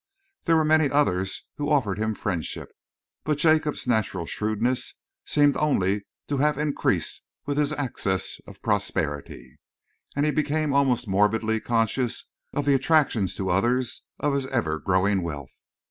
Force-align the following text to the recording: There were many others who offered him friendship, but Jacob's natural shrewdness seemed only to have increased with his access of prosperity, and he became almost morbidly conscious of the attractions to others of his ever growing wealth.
There 0.45 0.55
were 0.55 0.65
many 0.65 0.89
others 0.89 1.45
who 1.57 1.69
offered 1.69 1.99
him 1.99 2.15
friendship, 2.15 2.71
but 3.23 3.37
Jacob's 3.37 3.85
natural 3.85 4.25
shrewdness 4.25 4.95
seemed 5.27 5.55
only 5.57 6.07
to 6.27 6.37
have 6.37 6.57
increased 6.57 7.21
with 7.45 7.59
his 7.59 7.71
access 7.73 8.41
of 8.47 8.63
prosperity, 8.63 9.59
and 10.15 10.25
he 10.25 10.31
became 10.31 10.73
almost 10.73 11.07
morbidly 11.07 11.59
conscious 11.59 12.31
of 12.51 12.65
the 12.65 12.73
attractions 12.73 13.35
to 13.35 13.51
others 13.51 14.03
of 14.19 14.33
his 14.33 14.47
ever 14.47 14.79
growing 14.79 15.21
wealth. 15.21 15.53